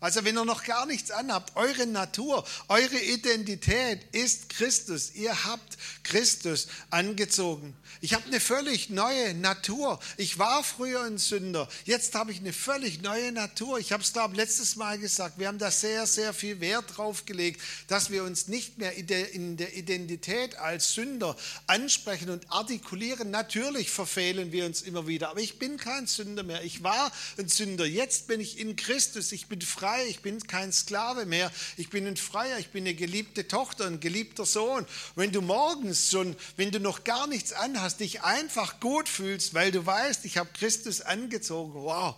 [0.01, 5.13] Also wenn ihr noch gar nichts anhabt, eure Natur, eure Identität ist Christus.
[5.15, 7.75] Ihr habt Christus angezogen.
[8.01, 9.99] Ich habe eine völlig neue Natur.
[10.17, 11.69] Ich war früher ein Sünder.
[11.85, 13.81] Jetzt habe ich eine völlig neue Natur.
[13.81, 15.41] Ich habe es, glaube letztes Mal gesagt.
[15.41, 19.57] Wir haben da sehr, sehr viel Wert drauf gelegt, dass wir uns nicht mehr in
[19.57, 23.33] der Identität als Sünder ansprechen und artikulieren.
[23.33, 25.31] Natürlich verfehlen wir uns immer wieder.
[25.31, 26.63] Aber ich bin kein Sünder mehr.
[26.63, 27.85] Ich war ein Sünder.
[27.85, 29.33] Jetzt bin ich in Christus.
[29.33, 29.88] Ich bin frei.
[30.09, 31.51] Ich bin kein Sklave mehr.
[31.77, 32.59] Ich bin ein Freier.
[32.59, 34.87] Ich bin eine geliebte Tochter, ein geliebter Sohn.
[35.17, 39.55] Wenn du morgens schon, wenn du noch gar nichts anhast, hast, dich einfach gut fühlst,
[39.55, 41.73] weil du weißt, ich habe Christus angezogen.
[41.75, 42.17] Wow,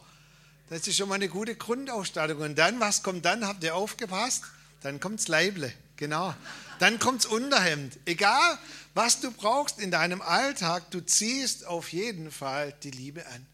[0.69, 2.41] das ist schon mal eine gute Grundausstattung.
[2.41, 3.47] Und dann, was kommt dann?
[3.47, 4.43] Habt ihr aufgepasst?
[4.83, 6.35] Dann kommt's Leible, genau.
[6.79, 7.99] Dann kommt's Unterhemd.
[8.05, 8.59] Egal,
[8.95, 13.47] was du brauchst in deinem Alltag, du ziehst auf jeden Fall die Liebe an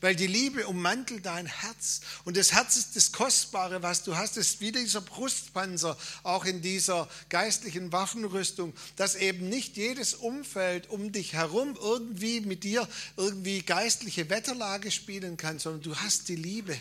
[0.00, 2.00] weil die Liebe ummantelt dein Herz.
[2.24, 4.36] Und das Herz ist das Kostbare, was du hast.
[4.36, 10.90] Es ist wie dieser Brustpanzer, auch in dieser geistlichen Waffenrüstung, dass eben nicht jedes Umfeld
[10.90, 16.36] um dich herum irgendwie mit dir irgendwie geistliche Wetterlage spielen kann, sondern du hast die
[16.36, 16.80] Liebe.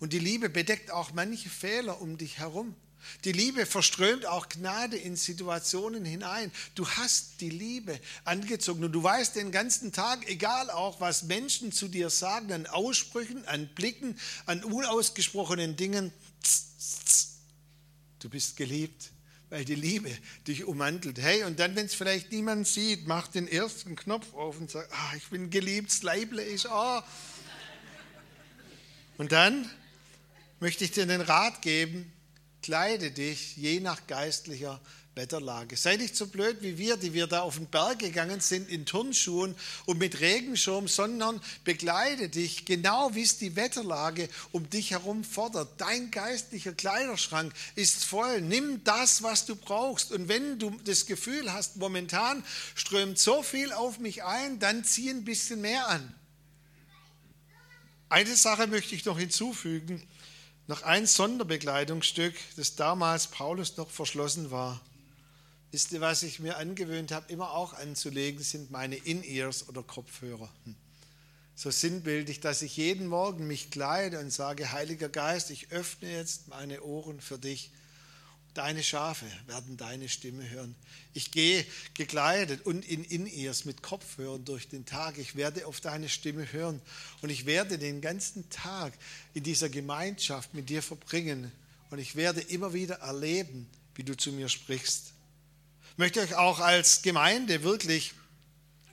[0.00, 2.74] Und die Liebe bedeckt auch manche Fehler um dich herum.
[3.24, 6.52] Die Liebe verströmt auch Gnade in Situationen hinein.
[6.74, 11.72] Du hast die Liebe angezogen und du weißt den ganzen Tag, egal auch, was Menschen
[11.72, 16.12] zu dir sagen, an Aussprüchen, an Blicken, an unausgesprochenen Dingen,
[18.20, 19.10] du bist geliebt,
[19.50, 20.10] weil die Liebe
[20.46, 21.18] dich ummantelt.
[21.18, 24.88] Hey, und dann, wenn es vielleicht niemand sieht, mach den ersten Knopf auf und sag,
[24.90, 27.06] ah, ich bin geliebt, das Leible ist, ah.
[29.16, 29.70] Und dann
[30.58, 32.10] möchte ich dir den Rat geben,
[32.64, 34.80] kleide dich je nach geistlicher
[35.14, 35.76] Wetterlage.
[35.76, 38.86] Sei nicht so blöd wie wir, die wir da auf den Berg gegangen sind in
[38.86, 45.24] Turnschuhen und mit Regenschirm, sondern begleite dich genau wie es die Wetterlage um dich herum
[45.24, 45.78] fordert.
[45.78, 48.40] Dein geistlicher Kleiderschrank ist voll.
[48.40, 50.10] Nimm das, was du brauchst.
[50.10, 52.42] Und wenn du das Gefühl hast, momentan
[52.74, 56.14] strömt so viel auf mich ein, dann zieh ein bisschen mehr an.
[58.08, 60.02] Eine Sache möchte ich noch hinzufügen
[60.66, 64.80] noch ein Sonderbekleidungsstück, das damals Paulus noch verschlossen war.
[65.70, 70.48] Wisst ihr, was ich mir angewöhnt habe, immer auch anzulegen, sind meine In-Ears oder Kopfhörer.
[70.64, 70.76] Hm.
[71.56, 76.48] So sinnbildlich, dass ich jeden Morgen mich kleide und sage, Heiliger Geist, ich öffne jetzt
[76.48, 77.70] meine Ohren für dich
[78.54, 80.76] Deine Schafe werden deine Stimme hören.
[81.12, 85.18] Ich gehe gekleidet und in In-Ears mit Kopfhörern durch den Tag.
[85.18, 86.80] Ich werde auf deine Stimme hören
[87.20, 88.92] und ich werde den ganzen Tag
[89.34, 91.50] in dieser Gemeinschaft mit dir verbringen
[91.90, 95.12] und ich werde immer wieder erleben, wie du zu mir sprichst.
[95.90, 98.14] Ich möchte euch auch als Gemeinde wirklich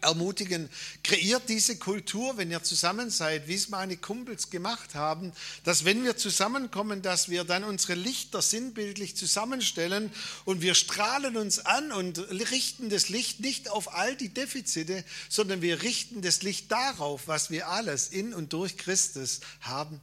[0.01, 0.69] ermutigen,
[1.03, 5.31] kreiert diese Kultur, wenn ihr zusammen seid, wie es meine Kumpels gemacht haben,
[5.63, 10.11] dass wenn wir zusammenkommen, dass wir dann unsere Lichter sinnbildlich zusammenstellen
[10.45, 12.17] und wir strahlen uns an und
[12.51, 17.51] richten das Licht nicht auf all die Defizite, sondern wir richten das Licht darauf, was
[17.51, 20.01] wir alles in und durch Christus haben.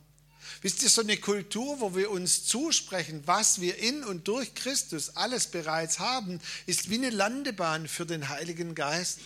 [0.62, 5.10] Wisst ihr, so eine Kultur, wo wir uns zusprechen, was wir in und durch Christus
[5.16, 9.20] alles bereits haben, ist wie eine Landebahn für den Heiligen Geist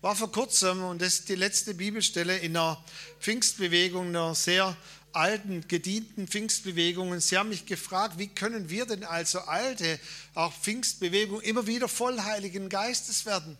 [0.00, 2.82] war vor kurzem, und das ist die letzte Bibelstelle in einer
[3.20, 4.76] Pfingstbewegung, einer sehr
[5.12, 7.10] alten, gedienten Pfingstbewegung.
[7.10, 9.98] Und sie haben mich gefragt, wie können wir denn also alte,
[10.34, 13.58] auch Pfingstbewegung, immer wieder voll Heiligen Geistes werden?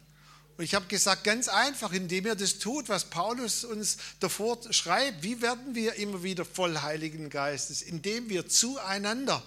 [0.57, 5.23] Und ich habe gesagt, ganz einfach, indem ihr das tut, was Paulus uns davor schreibt.
[5.23, 7.81] Wie werden wir immer wieder voll Heiligen Geistes?
[7.81, 9.43] Indem wir zueinander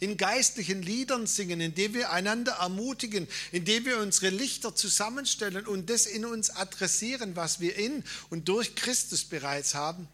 [0.00, 6.06] in geistlichen Liedern singen, indem wir einander ermutigen, indem wir unsere Lichter zusammenstellen und das
[6.06, 10.08] in uns adressieren, was wir in und durch Christus bereits haben.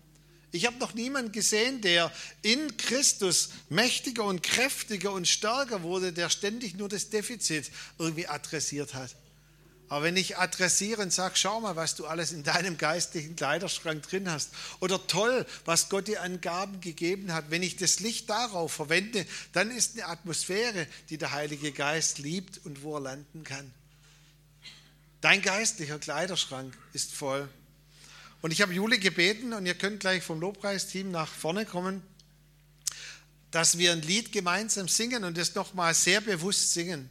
[0.52, 2.12] Ich habe noch niemanden gesehen, der
[2.42, 8.94] in Christus mächtiger und kräftiger und stärker wurde, der ständig nur das Defizit irgendwie adressiert
[8.94, 9.14] hat.
[9.90, 14.04] Aber wenn ich adressiere und sage, schau mal, was du alles in deinem geistlichen Kleiderschrank
[14.04, 14.50] drin hast.
[14.78, 17.50] Oder toll, was Gott dir an Gaben gegeben hat.
[17.50, 22.64] Wenn ich das Licht darauf verwende, dann ist eine Atmosphäre, die der Heilige Geist liebt
[22.64, 23.68] und wo er landen kann.
[25.22, 27.48] Dein geistlicher Kleiderschrank ist voll.
[28.42, 32.00] Und ich habe Jule gebeten, und ihr könnt gleich vom Lobpreisteam nach vorne kommen,
[33.50, 37.10] dass wir ein Lied gemeinsam singen und das nochmal sehr bewusst singen.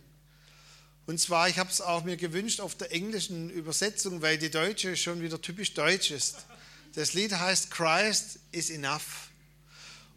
[1.09, 4.95] Und zwar, ich habe es auch mir gewünscht auf der englischen Übersetzung, weil die deutsche
[4.95, 6.45] schon wieder typisch deutsch ist.
[6.93, 9.31] Das Lied heißt Christ is enough.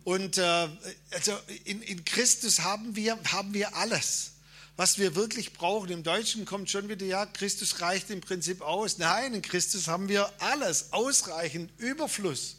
[0.05, 0.68] Und äh,
[1.12, 4.33] also in, in Christus haben wir, haben wir alles,
[4.76, 5.90] was wir wirklich brauchen.
[5.90, 8.98] Im Deutschen kommt schon wieder, ja, Christus reicht im Prinzip aus.
[8.98, 12.57] Nein, in Christus haben wir alles, ausreichend, Überfluss.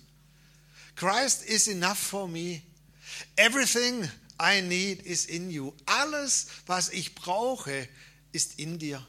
[0.95, 2.63] Christ is enough for me.
[3.35, 4.09] Everything
[4.41, 5.71] I need is in you.
[5.85, 7.87] Alles, was ich brauche,
[8.33, 9.05] ist in dir.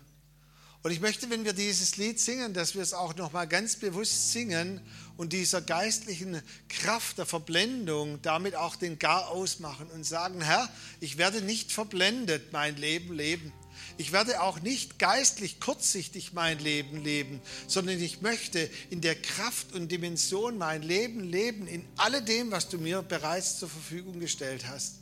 [0.84, 3.76] Und ich möchte, wenn wir dieses Lied singen, dass wir es auch noch mal ganz
[3.76, 4.82] bewusst singen
[5.16, 10.68] und dieser geistlichen Kraft der Verblendung damit auch den Gar ausmachen und sagen, Herr,
[11.00, 13.50] ich werde nicht verblendet mein Leben leben.
[13.96, 19.72] Ich werde auch nicht geistlich kurzsichtig mein Leben leben, sondern ich möchte in der Kraft
[19.72, 24.96] und Dimension mein Leben leben, in alledem, was du mir bereits zur Verfügung gestellt hast.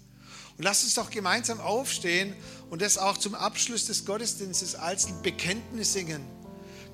[0.58, 2.34] Und lass uns doch gemeinsam aufstehen
[2.70, 6.24] und das auch zum Abschluss des Gottesdienstes als ein Bekenntnis singen.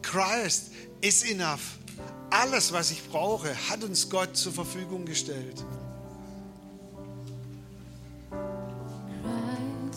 [0.03, 1.79] Christ is enough.
[2.31, 5.65] Alles, was ich brauche, hat uns Gott zur Verfügung gestellt.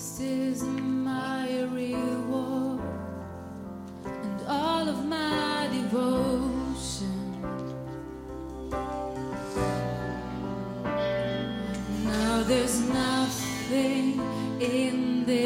[0.01, 0.90] Christ is my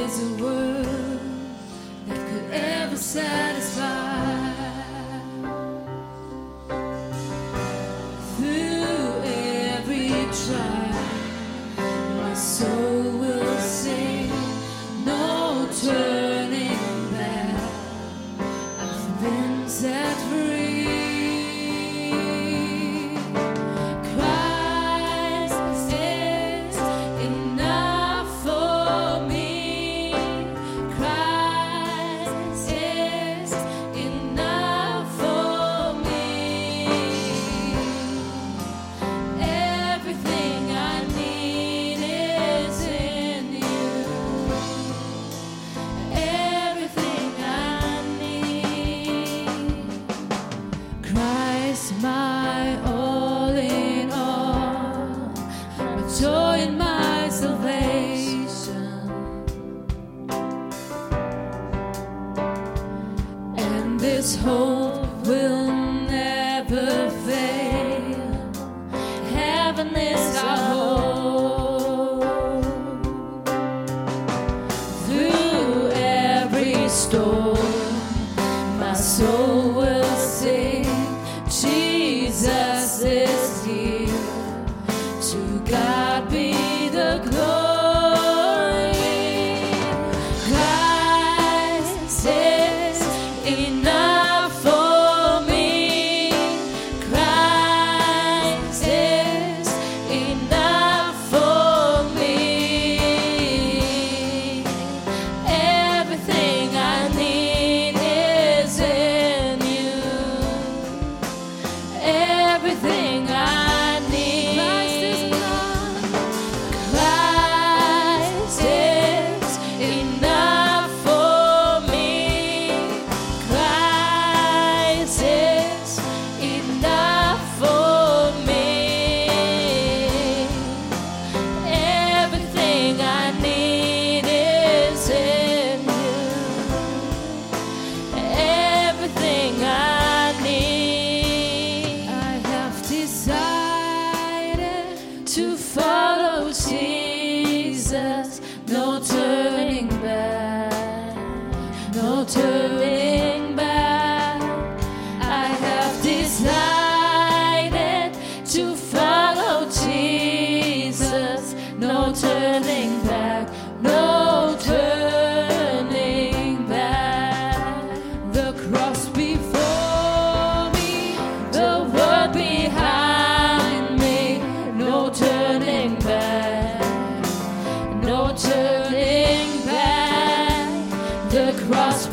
[0.06, 1.20] in a world
[2.08, 3.65] that could ever satisfy.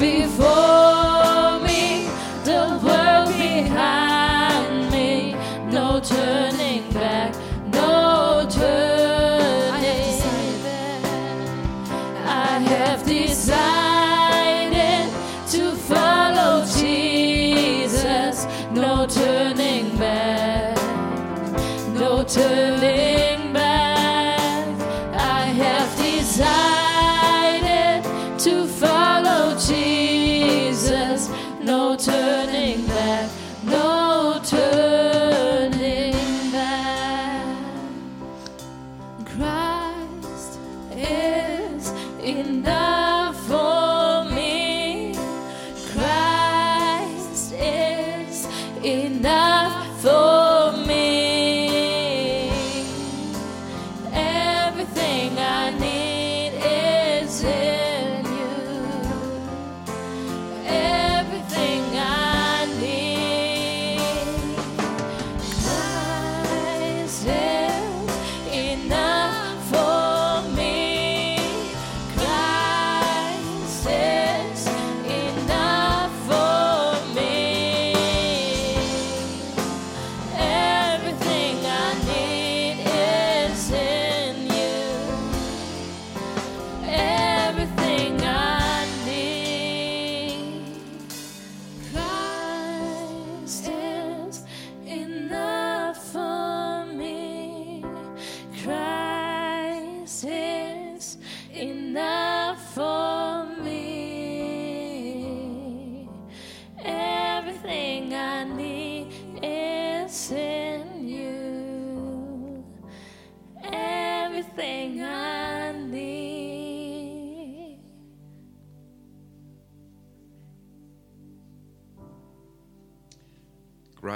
[0.03, 0.42] Before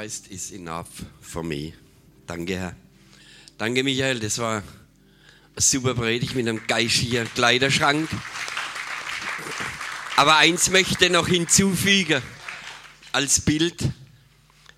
[0.07, 1.73] Christ is enough for me.
[2.29, 2.77] Danke, Herr.
[3.59, 4.21] Danke, Michael.
[4.21, 4.65] Das war eine
[5.57, 8.09] super Predigt mit einem geistigen Kleiderschrank.
[10.15, 12.23] Aber eins möchte ich noch hinzufügen
[13.11, 13.83] als Bild,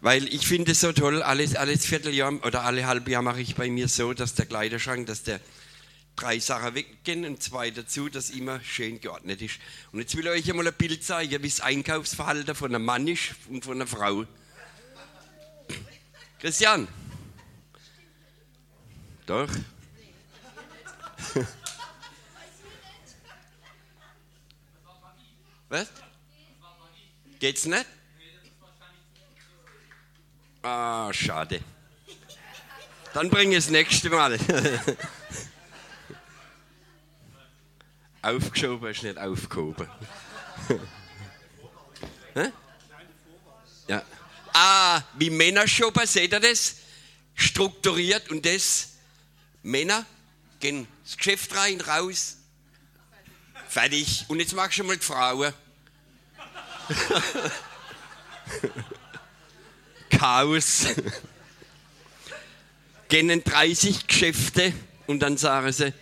[0.00, 3.54] weil ich finde es so toll, alles, alles Vierteljahr oder alle halbe Jahr mache ich
[3.54, 5.40] bei mir so, dass der Kleiderschrank, dass der
[6.16, 9.56] drei Sachen weggehen und zwei dazu, dass immer schön geordnet ist.
[9.92, 13.06] Und jetzt will ich euch einmal ein Bild zeigen, wie das Einkaufsverhalten von einem Mann
[13.06, 14.24] ist und von einer Frau.
[16.38, 16.86] Christian.
[19.26, 19.48] Doch.
[25.68, 25.88] Was?
[27.38, 27.84] Geht's nicht?
[30.62, 31.60] Ah, schade.
[33.12, 34.38] Dann bring es nächste Mal.
[38.22, 39.88] Aufgeschoben ist nicht aufgehoben.
[44.52, 46.76] Ah, wie Männer shoppen, seht ihr das?
[47.34, 48.88] Strukturiert und das.
[49.62, 50.04] Männer
[50.60, 52.36] gehen ins Geschäft rein, raus.
[53.68, 54.24] Fertig.
[54.28, 55.52] Und jetzt machst du mal die Frauen.
[60.10, 60.86] Chaos.
[63.08, 64.72] Gehen in 30 Geschäfte
[65.06, 65.92] und dann sagen sie,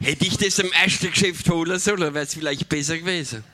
[0.00, 3.44] hätte ich das im ersten Geschäft holen sollen, wäre es vielleicht besser gewesen.